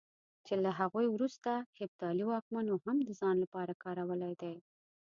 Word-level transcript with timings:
چې 0.45 0.53
له 0.63 0.71
هغوی 0.79 1.07
وروسته 1.09 1.51
هېپتالي 1.79 2.23
واکمنو 2.27 2.73
هم 2.85 2.97
د 3.07 3.09
ځان 3.19 3.35
لپاره 3.43 3.79
کارولی 3.83 4.33
دی. 4.41 4.55